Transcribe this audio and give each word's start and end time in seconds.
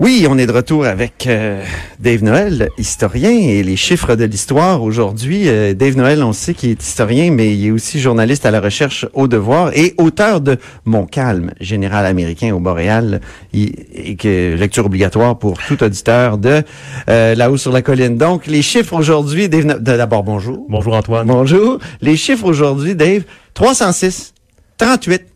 Oui, 0.00 0.26
on 0.30 0.38
est 0.38 0.46
de 0.46 0.52
retour 0.52 0.86
avec 0.86 1.26
euh, 1.26 1.62
Dave 1.98 2.24
Noël, 2.24 2.70
historien, 2.78 3.32
et 3.32 3.62
les 3.62 3.76
chiffres 3.76 4.14
de 4.14 4.24
l'histoire 4.24 4.82
aujourd'hui. 4.82 5.46
Euh, 5.46 5.74
Dave 5.74 5.94
Noël, 5.94 6.22
on 6.22 6.32
sait 6.32 6.54
qu'il 6.54 6.70
est 6.70 6.82
historien, 6.82 7.30
mais 7.30 7.54
il 7.54 7.66
est 7.66 7.70
aussi 7.70 8.00
journaliste 8.00 8.46
à 8.46 8.50
la 8.50 8.62
recherche 8.62 9.04
au 9.12 9.28
devoir 9.28 9.76
et 9.76 9.92
auteur 9.98 10.40
de 10.40 10.56
Mon 10.86 11.04
calme, 11.04 11.52
général 11.60 12.06
américain 12.06 12.54
au 12.54 12.60
Boréal, 12.60 13.20
et 13.52 14.16
que 14.16 14.54
lecture 14.54 14.86
obligatoire 14.86 15.38
pour 15.38 15.58
tout 15.58 15.84
auditeur 15.84 16.38
de 16.38 16.62
euh, 17.10 17.34
là-haut 17.34 17.58
sur 17.58 17.70
la 17.70 17.82
colline. 17.82 18.16
Donc, 18.16 18.46
les 18.46 18.62
chiffres 18.62 18.94
aujourd'hui, 18.94 19.50
Dave, 19.50 19.82
d'abord 19.82 20.22
bonjour. 20.22 20.64
Bonjour 20.70 20.94
Antoine. 20.94 21.26
Bonjour. 21.26 21.78
Les 22.00 22.16
chiffres 22.16 22.46
aujourd'hui, 22.46 22.94
Dave, 22.94 23.24
306, 23.52 24.32
38 24.78 25.29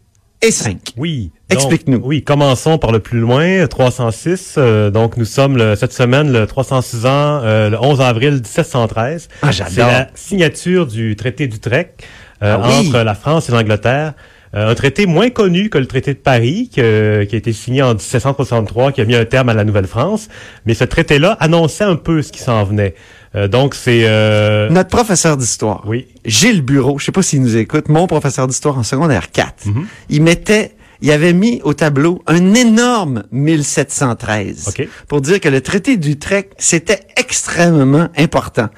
et 0.44 0.50
5. 0.50 0.78
Oui. 0.96 1.30
Explique-nous. 1.50 2.00
Oui, 2.04 2.22
commençons 2.22 2.78
par 2.78 2.92
le 2.92 2.98
plus 2.98 3.18
loin, 3.20 3.66
306. 3.66 4.54
Euh, 4.58 4.90
donc, 4.90 5.16
nous 5.16 5.24
sommes 5.24 5.76
cette 5.76 5.92
semaine, 5.92 6.32
le 6.32 6.46
306 6.46 7.06
ans, 7.06 7.40
euh, 7.42 7.70
le 7.70 7.80
11 7.80 8.00
avril 8.00 8.34
1713. 8.34 9.28
Ah, 9.42 9.50
j'adore. 9.50 9.72
C'est 9.72 9.80
la 9.80 10.08
signature 10.14 10.86
du 10.86 11.16
traité 11.16 11.46
d'Utrecht 11.46 12.02
euh, 12.42 12.56
Ah 12.60 12.68
oui. 12.68 12.88
entre 12.88 13.00
la 13.00 13.14
France 13.14 13.48
et 13.48 13.52
l'Angleterre. 13.52 14.14
Euh, 14.54 14.70
un 14.70 14.74
traité 14.74 15.06
moins 15.06 15.30
connu 15.30 15.68
que 15.68 15.78
le 15.78 15.86
traité 15.86 16.14
de 16.14 16.18
Paris, 16.18 16.70
que- 16.74 17.24
qui 17.24 17.34
a 17.34 17.38
été 17.38 17.52
signé 17.52 17.82
en 17.82 17.94
1763, 17.94 18.92
qui 18.92 19.00
a 19.00 19.04
mis 19.04 19.16
un 19.16 19.24
terme 19.24 19.48
à 19.48 19.54
la 19.54 19.64
Nouvelle-France. 19.64 20.28
Mais 20.66 20.74
ce 20.74 20.84
traité-là 20.84 21.36
annonçait 21.40 21.84
un 21.84 21.96
peu 21.96 22.22
ce 22.22 22.30
qui 22.30 22.40
s'en 22.40 22.62
venait. 22.64 22.94
Euh, 23.34 23.48
donc, 23.48 23.74
c'est... 23.74 24.02
euh, 24.04 24.68
Notre 24.70 24.90
professeur 24.90 25.36
d'histoire, 25.36 25.82
Oui. 25.88 26.06
Gilles 26.24 26.62
Bureau, 26.62 26.98
je 27.00 27.06
sais 27.06 27.12
pas 27.12 27.22
s'il 27.22 27.42
nous 27.42 27.56
écoute, 27.56 27.88
mon 27.88 28.06
professeur 28.06 28.46
d'histoire 28.46 28.78
en 28.78 28.84
secondaire 28.84 29.32
4, 29.32 29.66
Mhm. 29.66 29.86
il 30.08 30.22
mettait, 30.22 30.76
il 31.02 31.10
avait 31.10 31.32
mis 31.32 31.60
au 31.64 31.74
tableau 31.74 32.22
un 32.28 32.54
énorme 32.54 33.24
1713 33.32 34.68
OK. 34.68 34.88
pour 35.08 35.20
dire 35.20 35.40
que 35.40 35.48
le 35.48 35.60
traité 35.60 35.96
d'Utrecht, 35.96 36.52
c'était 36.58 37.00
extrêmement 37.16 38.08
important. 38.16 38.68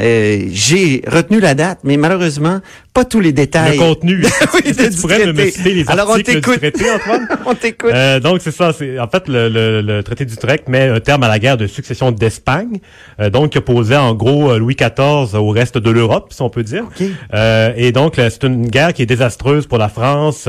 Euh, 0.00 0.44
J'ai 0.50 1.02
retenu 1.06 1.38
la 1.40 1.54
date, 1.54 1.80
mais 1.84 1.96
malheureusement, 1.98 2.60
pas 2.94 3.04
tous 3.04 3.20
les 3.20 3.32
détails. 3.32 3.76
Le 3.76 3.82
contenu. 3.82 4.24
Oui, 4.54 4.72
du 4.72 4.74
tu 4.90 5.00
pourrais 5.00 5.32
me 5.32 5.46
citer 5.50 5.74
les 5.74 5.90
Alors, 5.90 6.08
on 6.08 6.12
articles 6.12 6.34
du 6.36 6.40
t'écoute. 6.40 6.58
traité, 6.58 6.90
Antoine? 6.90 7.28
On 7.46 7.54
t'écoute. 7.54 7.90
Euh, 7.92 8.20
donc 8.20 8.40
c'est 8.42 8.50
ça, 8.52 8.72
c'est 8.72 8.98
en 8.98 9.08
fait 9.08 9.28
le, 9.28 9.48
le, 9.48 9.80
le 9.82 10.02
traité 10.02 10.24
d'Utrecht 10.24 10.68
met 10.68 10.88
un 10.88 11.00
terme 11.00 11.22
à 11.22 11.28
la 11.28 11.38
guerre 11.38 11.56
de 11.56 11.66
succession 11.66 12.10
d'Espagne, 12.12 12.80
euh, 13.20 13.30
donc 13.30 13.50
qui 13.52 13.58
opposait 13.58 13.96
en 13.96 14.14
gros 14.14 14.50
euh, 14.52 14.58
Louis 14.58 14.76
XIV 14.76 15.34
au 15.34 15.48
reste 15.50 15.78
de 15.78 15.90
l'Europe, 15.90 16.32
si 16.32 16.42
on 16.42 16.50
peut 16.50 16.62
dire. 16.62 16.84
OK. 16.84 17.06
Euh, 17.34 17.72
et 17.76 17.92
donc 17.92 18.14
c'est 18.16 18.44
une 18.44 18.68
guerre 18.68 18.92
qui 18.94 19.02
est 19.02 19.06
désastreuse 19.06 19.66
pour 19.66 19.78
la 19.78 19.88
France. 19.88 20.46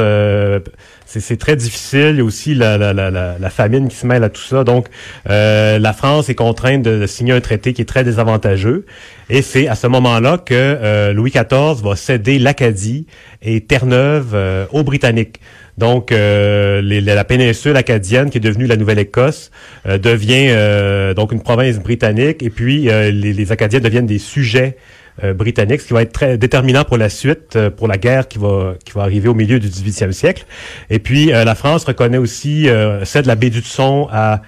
C'est, 1.19 1.37
très 1.37 1.55
difficile. 1.55 2.11
Il 2.11 2.17
y 2.17 2.21
a 2.21 2.23
aussi 2.23 2.55
la, 2.55 3.49
famine 3.49 3.87
qui 3.87 3.95
se 3.95 4.07
mêle 4.07 4.23
à 4.23 4.29
tout 4.29 4.41
ça. 4.41 4.63
Donc 4.63 4.87
euh, 5.29 5.79
la 5.79 5.93
France 5.93 6.29
est 6.29 6.35
contrainte 6.35 6.81
de, 6.83 7.05
signer 7.07 7.33
un 7.33 7.41
traité 7.41 7.73
qui 7.73 7.81
est 7.81 7.85
très 7.85 8.03
désavantageux. 8.03 8.85
Et 9.29 9.41
c'est 9.41 9.67
à 9.67 9.75
ce 9.75 9.87
moment-là 9.87 10.37
que 10.37 10.53
euh, 10.53 11.13
Louis 11.13 11.31
XIV 11.31 11.81
va 11.83 11.95
céder 11.95 12.39
l'Acadie 12.39 13.05
et 13.41 13.61
Terre-Neuve 13.61 14.31
euh, 14.33 14.65
aux 14.71 14.83
Britanniques. 14.83 15.39
Donc, 15.75 16.11
la 16.11 17.23
péninsule 17.23 17.75
acadienne, 17.75 18.29
qui 18.29 18.37
est 18.37 18.41
devenue 18.41 18.67
la 18.67 18.75
Nouvelle-Écosse, 18.77 19.49
devient 19.87 21.15
donc 21.15 21.31
une 21.31 21.41
province 21.41 21.79
britannique, 21.79 22.43
et 22.43 22.51
puis 22.51 22.83
les 22.83 23.51
Acadiens 23.51 23.79
deviennent 23.79 24.05
des 24.05 24.19
sujets 24.19 24.77
euh, 25.23 25.33
britanniques, 25.33 25.81
ce 25.81 25.87
qui 25.87 25.93
va 25.93 26.01
être 26.01 26.13
très 26.13 26.37
déterminant 26.37 26.85
pour 26.85 26.97
la 26.97 27.09
suite, 27.09 27.55
euh, 27.55 27.69
pour 27.69 27.87
la 27.87 27.97
guerre 27.97 28.27
qui 28.27 28.39
va 28.39 28.75
qui 28.83 28.93
va 28.93 29.01
arriver 29.01 29.27
au 29.27 29.33
milieu 29.33 29.59
du 29.59 29.67
18e 29.67 30.11
siècle. 30.11 30.45
Et 30.89 30.99
puis, 30.99 31.33
euh, 31.33 31.43
la 31.43 31.55
France 31.55 31.83
reconnaît 31.83 32.17
aussi 32.17 32.67
celle 33.03 33.23
de 33.23 33.27
la 33.27 33.35
baie 33.35 33.49
d'Hudson 33.49 34.07
à 34.11 34.41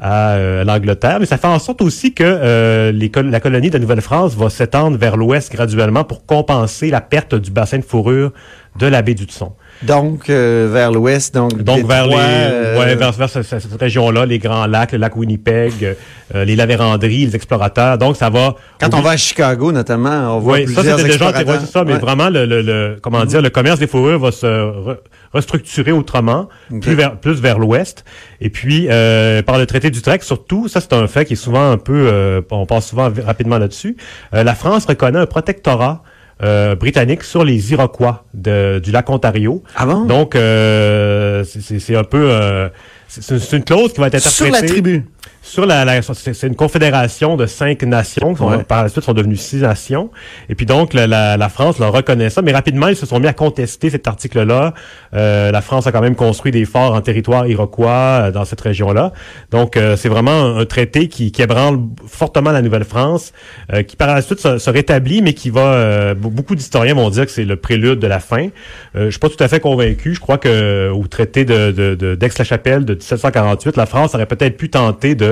à 0.00 0.32
euh, 0.32 0.64
l'Angleterre, 0.64 1.20
mais 1.20 1.26
ça 1.26 1.36
fait 1.36 1.46
en 1.46 1.58
sorte 1.58 1.82
aussi 1.82 2.14
que 2.14 2.24
euh, 2.24 2.90
la 2.92 3.40
colonie 3.40 3.68
de 3.68 3.78
Nouvelle-France 3.78 4.34
va 4.34 4.48
s'étendre 4.48 4.96
vers 4.96 5.16
l'ouest 5.16 5.52
graduellement 5.52 6.04
pour 6.04 6.24
compenser 6.24 6.90
la 6.90 7.02
perte 7.02 7.34
du 7.34 7.50
bassin 7.50 7.78
de 7.78 7.84
fourrure 7.84 8.32
de 8.78 8.86
la 8.86 9.02
baie 9.02 9.14
d'Hudson. 9.14 9.52
Donc, 9.82 10.28
euh, 10.28 10.68
vers 10.70 10.92
l'ouest, 10.92 11.34
donc, 11.34 11.62
Donc 11.62 11.86
vers 11.86 12.04
les 12.04 12.10
Détroit, 12.10 12.22
euh, 12.22 12.78
ouais, 12.78 12.94
vers, 12.96 13.12
vers 13.12 13.30
ce- 13.30 13.42
ce- 13.42 13.58
cette 13.58 13.80
région-là, 13.80 14.26
les 14.26 14.38
grands 14.38 14.66
lacs, 14.66 14.92
le 14.92 14.98
lac 14.98 15.16
Winnipeg, 15.16 15.96
euh, 16.34 16.44
les 16.44 16.54
Lavéranderies, 16.54 17.26
les 17.26 17.34
explorateurs. 17.36 17.96
Donc 17.96 18.16
ça 18.16 18.28
va 18.28 18.56
Quand 18.78 18.92
on 18.94 19.00
va 19.00 19.10
à 19.12 19.16
Chicago, 19.16 19.72
notamment, 19.72 20.36
on 20.36 20.38
voit 20.40 20.56
oui, 20.58 20.66
ça 20.66 20.74
plusieurs 20.82 20.96
déjà 20.98 21.08
explorateurs. 21.08 21.48
ouais, 21.48 21.60
c'est 21.60 21.72
ça, 21.72 21.84
mais 21.84 21.94
Ouais. 21.94 21.98
vraiment 21.98 22.28
le, 22.28 22.44
le, 22.44 22.60
le- 22.60 22.98
comment 23.00 23.24
dire, 23.24 23.40
le 23.40 23.48
commerce 23.50 23.78
des 23.78 23.86
fourrures 23.86 24.18
va 24.18 24.32
se 24.32 24.46
re- 24.46 24.98
restructurer 25.32 25.92
autrement, 25.92 26.48
plus 26.82 26.94
vers 26.94 27.16
plus 27.18 27.40
vers 27.40 27.58
l'ouest. 27.58 28.04
Et 28.42 28.50
puis 28.50 28.86
euh, 28.90 29.42
par 29.42 29.58
le 29.58 29.64
traité 29.66 29.90
d'Utrecht, 29.90 30.22
surtout, 30.24 30.68
ça 30.68 30.80
c'est 30.80 30.92
un 30.92 31.06
fait 31.06 31.24
qui 31.24 31.32
est 31.32 31.36
souvent 31.36 31.70
un 31.70 31.78
peu, 31.78 32.06
euh, 32.12 32.42
on 32.50 32.66
passe 32.66 32.88
souvent 32.88 33.10
rapidement 33.24 33.58
là-dessus. 33.58 33.96
euh, 34.34 34.44
la 34.44 34.54
France 34.54 34.84
reconnaît 34.86 35.18
un 35.20 35.26
protectorat. 35.26 36.02
Euh, 36.42 36.74
britannique 36.74 37.22
sur 37.22 37.44
les 37.44 37.72
Iroquois 37.72 38.24
de, 38.34 38.78
du 38.82 38.90
lac 38.92 39.08
Ontario. 39.10 39.62
Ah 39.76 39.86
bon? 39.86 40.04
Donc, 40.06 40.34
euh, 40.36 41.44
c'est- 41.44 41.96
un 41.96 42.04
peu... 42.04 42.30
euh, 42.30 42.68
c'est 43.08 43.52
une 43.56 43.64
clause 43.64 43.92
qui 43.92 44.00
va 44.00 44.06
être 44.06 44.18
Sur 44.20 44.46
interprétée... 44.46 44.66
la 44.66 44.72
tribu. 44.72 45.04
Sur 45.42 45.64
la, 45.64 45.84
la- 45.86 46.02
c'est 46.02 46.46
une 46.46 46.54
confédération 46.54 47.36
de 47.36 47.46
cinq 47.46 47.82
nations, 47.82 48.32
qui 48.34 48.38
sont- 48.38 48.50
Ouais. 48.50 48.62
par 48.62 48.82
la 48.82 48.88
suite 48.90 49.02
sont 49.04 49.14
devenues 49.14 49.36
six 49.36 49.56
nations. 49.62 50.10
Et 50.50 50.54
puis 50.54 50.66
donc 50.66 50.92
la, 50.92 51.06
la, 51.06 51.36
la 51.38 51.48
France 51.48 51.78
leur 51.78 51.92
reconnaît 51.92 52.28
ça, 52.28 52.42
mais 52.42 52.52
rapidement 52.52 52.88
ils 52.88 52.94
se 52.96 53.06
sont 53.06 53.18
mis 53.18 53.26
à 53.26 53.32
contester 53.32 53.88
cet 53.88 54.06
article-là. 54.06 54.74
Euh, 55.14 55.50
la 55.50 55.60
France 55.62 55.86
a 55.86 55.92
quand 55.92 56.02
même 56.02 56.14
construit 56.14 56.52
des 56.52 56.66
forts 56.66 56.92
en 56.94 57.00
territoire 57.00 57.46
iroquois 57.46 57.90
euh, 57.90 58.30
dans 58.32 58.44
cette 58.44 58.60
région-là. 58.60 59.12
Donc 59.50 59.76
euh, 59.78 59.96
c'est 59.96 60.10
vraiment 60.10 60.30
un, 60.30 60.58
un 60.58 60.64
traité 60.66 61.08
qui, 61.08 61.32
qui 61.32 61.40
ébranle 61.42 61.80
fortement 62.06 62.52
la 62.52 62.60
Nouvelle-France, 62.62 63.32
euh, 63.72 63.82
qui 63.82 63.96
par 63.96 64.08
la 64.14 64.20
suite 64.22 64.40
se, 64.40 64.58
se 64.58 64.70
rétablit, 64.70 65.22
mais 65.22 65.32
qui 65.32 65.48
va. 65.50 65.60
euh, 65.72 66.14
be- 66.14 66.30
beaucoup 66.30 66.54
d'historiens 66.54 66.94
vont 66.94 67.08
dire 67.10 67.24
que 67.24 67.32
c'est 67.32 67.44
le 67.46 67.56
prélude 67.56 67.98
de 67.98 68.06
la 68.06 68.20
fin. 68.20 68.48
Euh, 68.94 69.06
je 69.06 69.10
suis 69.10 69.18
pas 69.18 69.30
tout 69.30 69.42
à 69.42 69.48
fait 69.48 69.58
convaincu. 69.60 70.14
Je 70.14 70.20
crois 70.20 70.36
que 70.38 70.90
au 70.90 71.06
traité 71.06 71.44
de, 71.46 71.72
de, 71.72 71.94
de- 71.94 72.14
d'Aix-la-Chapelle 72.14 72.84
de 72.84 72.92
1748, 72.92 73.76
la 73.78 73.86
France 73.86 74.14
aurait 74.14 74.26
peut-être 74.26 74.56
pu 74.58 74.68
tenter 74.68 75.14
de 75.14 75.29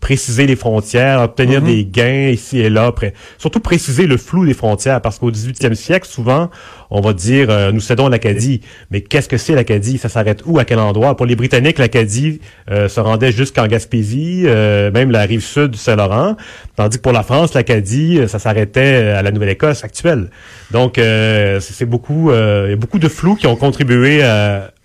préciser 0.00 0.46
les 0.46 0.56
frontières, 0.56 1.20
obtenir 1.20 1.62
des 1.62 1.84
gains 1.84 2.28
ici 2.28 2.60
et 2.60 2.70
là, 2.70 2.92
surtout 3.38 3.60
préciser 3.60 4.06
le 4.06 4.16
flou 4.16 4.46
des 4.46 4.54
frontières, 4.54 5.00
parce 5.00 5.18
qu'au 5.18 5.30
18e 5.30 5.74
siècle, 5.74 6.06
souvent, 6.06 6.50
on 6.90 7.00
va 7.00 7.12
dire 7.12 7.48
euh, 7.50 7.72
nous 7.72 7.80
cédons 7.80 8.08
l'Acadie, 8.08 8.60
mais 8.90 9.00
qu'est-ce 9.00 9.28
que 9.28 9.36
c'est 9.36 9.54
l'Acadie? 9.54 9.98
Ça 9.98 10.08
s'arrête 10.08 10.42
où? 10.44 10.58
À 10.58 10.64
quel 10.64 10.78
endroit? 10.78 11.16
Pour 11.16 11.26
les 11.26 11.36
Britanniques, 11.36 11.78
l'Acadie 11.78 12.40
euh, 12.70 12.88
se 12.88 13.00
rendait 13.00 13.32
jusqu'en 13.32 13.66
Gaspésie, 13.66 14.42
euh, 14.46 14.90
même 14.90 15.10
la 15.10 15.22
rive 15.22 15.42
sud 15.42 15.72
du 15.72 15.78
Saint-Laurent, 15.78 16.36
tandis 16.76 16.98
que 16.98 17.02
pour 17.02 17.12
la 17.12 17.22
France, 17.22 17.54
l'Acadie, 17.54 18.20
ça 18.26 18.38
s'arrêtait 18.38 19.12
à 19.16 19.22
la 19.22 19.30
Nouvelle-Écosse 19.30 19.84
actuelle. 19.84 20.30
Donc, 20.70 20.94
c'est 20.96 21.84
beaucoup, 21.84 22.32
il 22.32 22.70
y 22.70 22.72
a 22.72 22.76
beaucoup 22.76 22.98
de 22.98 23.08
flous 23.08 23.36
qui 23.36 23.46
ont 23.46 23.56
contribué 23.56 24.22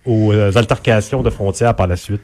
aux 0.05 0.33
altercations 0.55 1.21
de 1.21 1.29
frontières 1.29 1.75
par 1.75 1.87
la 1.87 1.95
suite. 1.95 2.21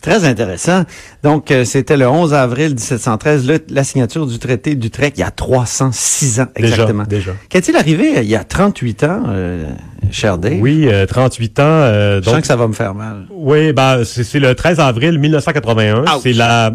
Très 0.00 0.24
intéressant. 0.24 0.84
Donc, 1.22 1.50
euh, 1.50 1.64
c'était 1.64 1.96
le 1.96 2.08
11 2.08 2.32
avril 2.34 2.70
1713, 2.74 3.46
le- 3.46 3.58
la 3.70 3.84
signature 3.84 4.26
du 4.26 4.38
traité 4.38 4.74
d'Utrecht, 4.74 5.16
il 5.16 5.20
y 5.20 5.24
a 5.24 5.30
306 5.30 6.40
ans 6.40 6.46
exactement. 6.54 7.04
Déjà, 7.04 7.32
déjà. 7.32 7.38
Qu'est-il 7.48 7.76
arrivé 7.76 8.18
euh, 8.18 8.22
il 8.22 8.28
y 8.28 8.36
a 8.36 8.44
38 8.44 9.04
ans, 9.04 9.22
euh, 9.28 9.64
cher 10.10 10.38
Dave? 10.38 10.58
Oui, 10.60 10.86
euh, 10.88 11.06
38 11.06 11.58
ans. 11.60 11.62
euh, 11.64 12.18
Je 12.20 12.24
sens 12.24 12.32
donc, 12.34 12.40
que 12.42 12.46
ça 12.46 12.56
va 12.56 12.68
me 12.68 12.72
faire 12.74 12.94
mal. 12.94 13.26
oui, 13.30 13.72
ben, 13.72 14.04
c'est 14.04 14.24
c'est 14.24 14.38
le 14.40 14.54
13 14.54 14.78
avril 14.80 15.18
1981. 15.18 16.02
Ouch. 16.02 16.08
C'est 16.22 16.32
la, 16.32 16.72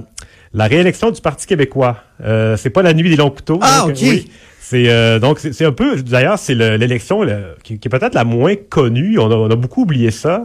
la 0.53 0.65
réélection 0.67 1.09
du 1.11 1.21
Parti 1.21 1.47
québécois. 1.47 1.97
Euh, 2.23 2.57
c'est 2.57 2.69
pas 2.69 2.81
la 2.81 2.93
nuit 2.93 3.09
des 3.09 3.15
longs 3.15 3.29
couteaux. 3.31 3.59
Ah, 3.61 3.81
donc, 3.87 3.91
ok. 3.91 3.97
oui. 4.01 4.29
C'est 4.65 4.87
euh, 4.87 5.19
donc 5.19 5.39
c'est 5.39 5.65
un 5.65 5.73
peu 5.73 6.01
d'ailleurs 6.01 6.39
c'est 6.39 6.55
le- 6.55 6.77
l'élection 6.77 7.21
le- 7.21 7.57
qui, 7.65 7.73
est 7.73 7.89
peut-être 7.89 8.15
la 8.15 8.23
moins 8.23 8.55
connue 8.55 9.19
on 9.19 9.29
a, 9.29 9.35
on 9.35 9.51
a 9.51 9.57
beaucoup 9.57 9.81
oublié 9.81 10.09
ça 10.09 10.43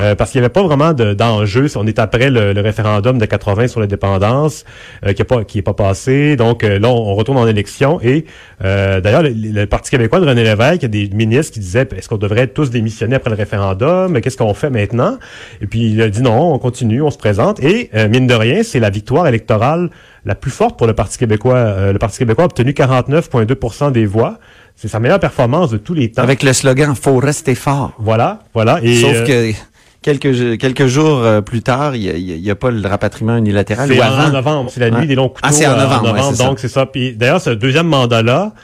euh, 0.00 0.16
parce 0.16 0.32
qu'il 0.32 0.40
n'y 0.40 0.44
avait 0.44 0.52
pas 0.52 0.64
vraiment 0.64 0.92
d'enjeu. 0.92 1.66
on 1.76 1.86
est 1.86 2.00
après 2.00 2.30
le, 2.30 2.60
référendum 2.60 3.18
de 3.18 3.26
80 3.26 3.68
sur 3.68 3.78
l'indépendance 3.78 4.64
euh, 5.06 5.12
qui 5.12 5.20
n'est 5.20 5.24
pas, 5.24 5.44
qui 5.44 5.58
est 5.58 5.62
pas 5.62 5.74
passé. 5.74 6.36
Donc 6.36 6.62
là, 6.62 6.88
on, 6.88 7.14
retourne 7.14 7.38
en 7.38 7.46
élection. 7.46 8.00
Et 8.00 8.24
d'ailleurs, 8.60 9.22
le, 9.22 9.64
Parti 9.66 9.90
québécois 9.90 10.20
de 10.20 10.26
René 10.26 10.42
Lévesque, 10.42 10.78
il 10.78 10.82
y 10.82 10.84
a 10.86 10.88
des 10.88 11.08
ministres 11.14 11.54
qui 11.54 11.60
disaient 11.60 11.86
est-ce 11.96 12.08
qu'on 12.08 12.16
devrait 12.16 12.46
tous 12.46 12.70
démissionner 12.70 13.16
après 13.16 13.30
le 13.30 13.36
référendum? 13.36 14.20
Qu'est-ce 14.20 14.36
qu'on 14.36 14.54
fait 14.54 14.70
maintenant? 14.70 15.18
Et 15.60 15.66
puis 15.66 15.90
il 15.90 16.00
a 16.00 16.08
dit 16.08 16.22
non, 16.22 16.54
on 16.54 16.58
continue, 16.58 17.02
on 17.02 17.10
se 17.10 17.18
présente. 17.18 17.62
Et 17.62 17.90
mine 18.08 18.26
de 18.26 18.34
rien, 18.34 18.62
c'est 18.62 18.80
la 18.80 18.90
victoire 18.90 19.26
électorale 19.26 19.90
la 20.24 20.34
plus 20.34 20.50
forte 20.50 20.76
pour 20.78 20.86
le 20.86 20.94
Parti 20.94 21.18
québécois. 21.18 21.92
le 21.92 21.98
Parti 21.98 22.18
québécois 22.18 22.44
a 22.44 22.46
obtenu 22.46 22.72
49,2% 22.72 23.92
des 23.92 24.06
voix. 24.06 24.38
C'est 24.80 24.88
sa 24.88 24.98
meilleure 24.98 25.20
performance 25.20 25.70
de 25.70 25.76
tous 25.76 25.92
les 25.92 26.10
temps. 26.10 26.22
Avec 26.22 26.42
le 26.42 26.54
slogan 26.54 26.94
Faut 26.94 27.18
rester 27.18 27.54
fort. 27.54 27.92
Voilà, 27.98 28.40
voilà. 28.54 28.80
Et 28.82 28.96
Sauf 28.96 29.14
euh, 29.14 29.52
que 29.52 29.58
quelques 30.00 30.58
quelques 30.58 30.86
jours 30.86 31.18
euh, 31.18 31.42
plus 31.42 31.60
tard, 31.60 31.96
il 31.96 32.40
n'y 32.40 32.50
a, 32.50 32.54
pas 32.54 32.70
le 32.70 32.88
rapatriement 32.88 33.36
unilatéral. 33.36 33.90
C'est 33.92 34.02
en 34.02 34.30
novembre, 34.30 34.70
c'est 34.72 34.80
la 34.80 34.90
nuit 34.90 35.06
des 35.06 35.16
longs 35.16 35.28
couteaux. 35.28 35.40
Ah, 35.42 35.52
c'est 35.52 35.66
en 35.66 35.72
euh, 35.72 35.82
novembre, 35.82 36.36
donc 36.38 36.60
c'est 36.60 36.68
ça. 36.68 36.86
Puis 36.86 37.12
d'ailleurs, 37.12 37.42
ce 37.42 37.50
deuxième 37.50 37.88
mandat-là 37.88 38.54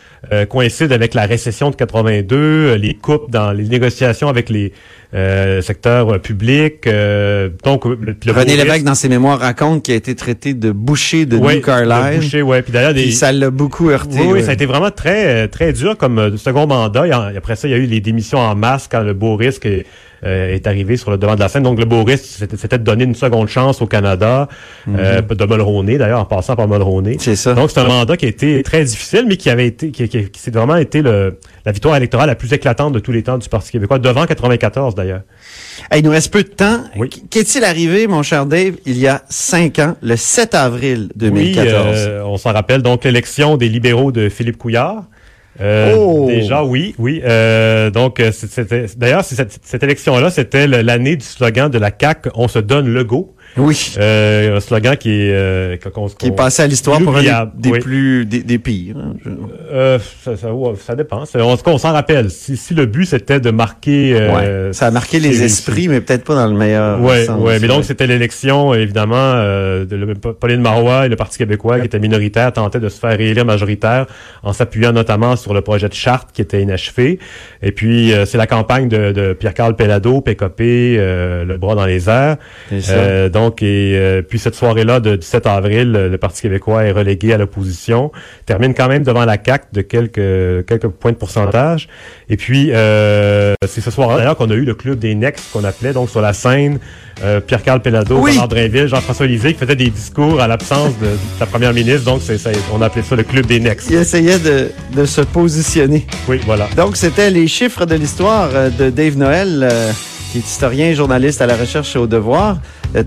coïncide 0.48 0.92
avec 0.92 1.14
la 1.14 1.26
récession 1.26 1.70
de 1.70 1.76
82, 1.76 2.74
les 2.74 2.94
coupes 2.94 3.30
dans 3.30 3.52
les 3.52 3.64
négociations 3.64 4.28
avec 4.28 4.50
les 4.50 4.72
euh, 5.14 5.62
secteur 5.62 6.20
public. 6.20 6.86
Euh, 6.86 7.48
donc, 7.64 7.84
le, 7.84 8.32
René 8.32 8.56
Lévesque, 8.56 8.84
dans 8.84 8.94
ses 8.96 9.08
mémoires, 9.08 9.38
raconte 9.38 9.84
qu'il 9.84 9.94
a 9.94 9.96
été 9.96 10.14
traité 10.14 10.52
de 10.52 10.72
boucher 10.72 11.26
de 11.26 11.38
New 11.38 11.60
Carlisle. 11.60 12.20
boucher, 12.20 12.42
ouais. 12.42 12.60
Puis 12.60 12.72
d'ailleurs, 12.72 12.92
des... 12.92 13.12
ça 13.12 13.30
l'a 13.30 13.50
beaucoup 13.50 13.88
heurté. 13.88 14.20
Oui, 14.20 14.42
ça 14.42 14.50
a 14.50 14.54
été 14.54 14.66
vraiment 14.66 14.90
très, 14.90 15.48
très 15.48 15.72
dur 15.72 15.96
comme 15.96 16.18
euh, 16.18 16.36
second 16.36 16.66
mandat. 16.66 17.06
Et 17.06 17.36
après 17.36 17.54
ça, 17.56 17.68
il 17.68 17.70
y 17.70 17.74
a 17.74 17.78
eu 17.78 17.86
les 17.86 18.00
démissions 18.00 18.38
en 18.38 18.54
masse 18.56 18.88
quand 18.90 19.00
le 19.00 19.14
beau 19.14 19.36
risque 19.36 19.66
euh, 20.24 20.54
est 20.54 20.66
arrivé 20.66 20.96
sur 20.96 21.10
le 21.10 21.18
devant 21.18 21.34
de 21.34 21.40
la 21.40 21.48
scène. 21.48 21.62
Donc, 21.62 21.78
le 21.78 21.84
Boris, 21.84 22.42
c'était 22.56 22.78
de 22.78 22.82
donner 22.82 23.04
une 23.04 23.14
seconde 23.14 23.48
chance 23.48 23.82
au 23.82 23.86
Canada, 23.86 24.48
euh, 24.88 25.20
mhm. 25.20 25.36
de 25.36 25.44
Mulroney, 25.44 25.98
d'ailleurs, 25.98 26.20
en 26.20 26.24
passant 26.24 26.56
par 26.56 26.66
Mulroney. 26.66 27.16
C'est 27.20 27.36
ça. 27.36 27.52
Donc, 27.52 27.70
c'est 27.70 27.80
un 27.80 27.86
mandat 27.86 28.16
qui 28.16 28.24
a 28.24 28.28
été 28.28 28.62
très 28.62 28.82
difficile, 28.84 29.26
mais 29.28 29.36
qui 29.36 29.50
avait 29.50 29.66
été, 29.66 29.90
qui, 29.90 30.08
qui, 30.08 30.15
qui 30.24 30.50
vraiment 30.50 30.76
été 30.76 31.02
le, 31.02 31.38
la 31.64 31.72
victoire 31.72 31.96
électorale 31.96 32.28
la 32.28 32.34
plus 32.34 32.52
éclatante 32.52 32.92
de 32.92 32.98
tous 32.98 33.12
les 33.12 33.22
temps 33.22 33.38
du 33.38 33.48
Parti 33.48 33.72
québécois, 33.72 33.98
devant 33.98 34.26
94 34.26 34.94
d'ailleurs. 34.94 35.22
il 35.94 36.02
nous 36.04 36.10
reste 36.10 36.32
peu 36.32 36.42
de 36.42 36.48
temps. 36.48 36.84
Qu'est-il 37.30 37.64
arrivé, 37.64 38.06
mon 38.06 38.22
cher 38.22 38.46
Dave, 38.46 38.74
il 38.86 38.98
y 38.98 39.06
a 39.06 39.22
cinq 39.28 39.78
ans, 39.78 39.96
le 40.02 40.16
7 40.16 40.54
avril 40.54 41.08
2014? 41.16 41.86
Oui, 41.86 41.94
euh, 41.96 42.24
on 42.24 42.36
s'en 42.36 42.52
rappelle, 42.52 42.82
donc 42.82 43.04
l'élection 43.04 43.56
des 43.56 43.68
libéraux 43.68 44.12
de 44.12 44.28
Philippe 44.28 44.58
Couillard. 44.58 45.04
Euh, 45.60 45.94
oh! 45.96 46.26
Déjà, 46.26 46.64
oui, 46.64 46.94
oui. 46.98 47.22
Euh, 47.24 47.90
donc, 47.90 48.22
c'était 48.32 48.86
d'ailleurs, 48.96 49.24
cette, 49.24 49.58
cette 49.62 49.82
élection-là, 49.82 50.30
c'était 50.30 50.66
l'année 50.66 51.16
du 51.16 51.24
slogan 51.24 51.70
de 51.70 51.78
la 51.78 51.90
CAC 51.90 52.28
On 52.34 52.48
se 52.48 52.58
donne 52.58 52.88
le 52.88 53.04
go. 53.04 53.35
Oui. 53.56 53.94
Euh, 53.98 54.56
un 54.56 54.60
slogan 54.60 54.96
qui 54.96 55.10
est 55.10 55.32
euh, 55.32 55.76
qui 56.18 56.26
est 56.26 56.30
passé 56.30 56.62
à 56.62 56.66
l'histoire 56.66 57.00
pour 57.00 57.16
un 57.16 57.22
des, 57.54 57.70
plus 57.78 58.26
des, 58.26 58.42
des 58.42 58.58
pires. 58.58 58.96
Hein, 58.98 59.14
euh, 59.72 59.98
ça, 60.22 60.36
ça, 60.36 60.48
ça, 60.78 60.94
dépend. 60.94 61.22
En 61.22 61.56
tout 61.56 61.62
cas, 61.62 61.70
on 61.70 61.78
s'en 61.78 61.92
rappelle. 61.92 62.30
Si, 62.30 62.56
si, 62.56 62.74
le 62.74 62.86
but 62.86 63.06
c'était 63.06 63.40
de 63.40 63.50
marquer, 63.50 64.14
euh, 64.14 64.72
ça 64.72 64.86
a 64.86 64.90
marqué 64.90 65.20
les 65.20 65.42
esprits, 65.42 65.88
mais 65.88 66.00
peut-être 66.00 66.24
pas 66.24 66.34
dans 66.34 66.46
le 66.46 66.56
meilleur 66.56 67.00
ouais, 67.00 67.24
sens. 67.24 67.40
Ouais, 67.40 67.58
mais 67.58 67.68
donc 67.68 67.84
c'était 67.84 68.06
l'élection 68.06 68.74
évidemment 68.74 69.16
euh, 69.16 69.84
de 69.84 70.14
Pauline 70.14 70.60
Marois 70.60 71.06
et 71.06 71.08
le 71.08 71.16
Parti 71.16 71.38
québécois 71.38 71.80
qui 71.80 71.86
était 71.86 71.98
minoritaire 71.98 72.52
tentait 72.52 72.80
de 72.80 72.88
se 72.88 72.98
faire 72.98 73.16
réélire 73.16 73.44
majoritaire 73.44 74.06
en 74.42 74.52
s'appuyant 74.52 74.92
notamment 74.92 75.36
sur 75.36 75.54
le 75.54 75.62
projet 75.62 75.88
de 75.88 75.94
charte 75.94 76.30
qui 76.32 76.42
était 76.42 76.62
inachevé. 76.62 77.18
Et 77.62 77.72
puis 77.72 78.12
euh, 78.12 78.26
c'est 78.26 78.38
la 78.38 78.46
campagne 78.46 78.88
de, 78.88 79.12
de 79.12 79.32
Pierre-Carl 79.32 79.76
Pellado, 79.76 80.20
PKP, 80.20 80.60
le 80.60 81.56
bras 81.58 81.74
dans 81.74 81.86
les 81.86 82.08
airs. 82.08 82.36
donc 83.30 83.45
donc, 83.46 83.62
et 83.62 83.96
euh, 83.96 84.22
puis 84.22 84.40
cette 84.40 84.56
soirée-là 84.56 84.98
de 84.98 85.14
17 85.14 85.46
avril, 85.46 85.92
le 85.92 86.18
Parti 86.18 86.42
québécois 86.42 86.82
est 86.82 86.90
relégué 86.90 87.32
à 87.32 87.38
l'opposition, 87.38 88.10
termine 88.44 88.74
quand 88.74 88.88
même 88.88 89.04
devant 89.04 89.24
la 89.24 89.38
CAC 89.38 89.72
de 89.72 89.82
quelques 89.82 90.66
quelques 90.66 90.88
points 90.88 91.12
de 91.12 91.16
pourcentage. 91.16 91.88
Et 92.28 92.36
puis 92.36 92.70
euh, 92.72 93.54
c'est 93.64 93.80
ce 93.80 93.92
soir-là 93.92 94.16
d'ailleurs 94.16 94.36
qu'on 94.36 94.50
a 94.50 94.54
eu 94.54 94.64
le 94.64 94.74
club 94.74 94.98
des 94.98 95.14
Next 95.14 95.52
qu'on 95.52 95.62
appelait 95.62 95.92
donc 95.92 96.10
sur 96.10 96.20
la 96.20 96.32
scène 96.32 96.80
euh, 97.22 97.40
Pierre-Carl 97.40 97.80
Pellado, 97.80 98.18
oui. 98.18 98.36
Bernard 98.36 98.88
Jean-François 98.88 99.26
Lisée 99.26 99.52
qui 99.52 99.60
faisait 99.60 99.76
des 99.76 99.90
discours 99.90 100.40
à 100.40 100.48
l'absence 100.48 100.98
de, 100.98 101.08
la 101.38 101.46
première 101.46 101.72
ministre. 101.72 102.04
Donc 102.04 102.22
c'est 102.22 102.38
ça, 102.38 102.50
on 102.74 102.82
appelait 102.82 103.04
ça 103.04 103.14
le 103.14 103.22
club 103.22 103.46
des 103.46 103.60
Next. 103.60 103.88
Il 103.90 103.96
essayait 103.96 104.40
de, 104.40 104.70
de 104.94 105.04
se 105.04 105.20
positionner. 105.20 106.04
Oui, 106.28 106.40
voilà. 106.44 106.68
Donc 106.76 106.96
c'était 106.96 107.30
les 107.30 107.46
chiffres 107.46 107.86
de 107.86 107.94
l'histoire 107.94 108.50
de 108.76 108.90
Dave 108.90 109.16
Noël 109.16 109.68
qui 110.30 110.38
est 110.38 110.40
historien 110.42 110.86
et 110.86 110.94
journaliste 110.94 111.40
à 111.40 111.46
la 111.46 111.56
recherche 111.56 111.96
et 111.96 111.98
au 111.98 112.06
devoir. 112.06 112.58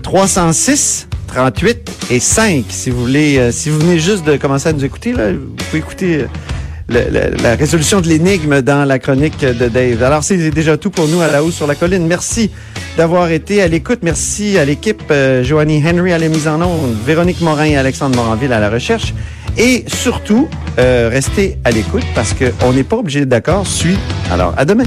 306, 0.02 1.08
38 1.28 1.90
et 2.10 2.20
5. 2.20 2.64
Si 2.68 2.90
vous 2.90 3.00
voulez, 3.00 3.38
euh, 3.38 3.52
si 3.52 3.70
vous 3.70 3.78
venez 3.78 3.98
juste 3.98 4.24
de 4.24 4.36
commencer 4.36 4.68
à 4.68 4.72
nous 4.72 4.84
écouter, 4.84 5.12
là, 5.12 5.32
vous 5.32 5.54
pouvez 5.56 5.78
écouter 5.78 6.26
euh, 6.92 7.30
la, 7.42 7.54
résolution 7.54 8.00
de 8.00 8.08
l'énigme 8.08 8.62
dans 8.62 8.84
la 8.84 8.98
chronique 8.98 9.40
de 9.40 9.68
Dave. 9.68 10.02
Alors, 10.02 10.24
c'est 10.24 10.50
déjà 10.50 10.76
tout 10.76 10.90
pour 10.90 11.08
nous 11.08 11.20
à 11.20 11.28
la 11.28 11.42
hausse 11.42 11.54
sur 11.54 11.66
la 11.66 11.74
colline. 11.74 12.06
Merci 12.06 12.50
d'avoir 12.96 13.30
été 13.30 13.62
à 13.62 13.68
l'écoute. 13.68 14.00
Merci 14.02 14.58
à 14.58 14.64
l'équipe 14.64 15.02
euh, 15.10 15.42
Joanie 15.44 15.82
Henry 15.86 16.12
à 16.12 16.18
la 16.18 16.28
mise 16.28 16.48
en 16.48 16.60
onde, 16.60 16.96
Véronique 17.06 17.40
Morin 17.40 17.64
et 17.64 17.76
Alexandre 17.76 18.16
Moranville 18.16 18.52
à 18.52 18.60
la 18.60 18.70
recherche. 18.70 19.14
Et 19.58 19.84
surtout, 19.88 20.48
restez 20.78 21.58
à 21.64 21.72
l'écoute 21.72 22.04
parce 22.14 22.34
qu'on 22.34 22.72
n'est 22.72 22.84
pas 22.84 22.96
obligé 22.96 23.26
d'accord. 23.26 23.66
Suis. 23.66 23.98
Alors, 24.30 24.54
à 24.56 24.64
demain. 24.64 24.84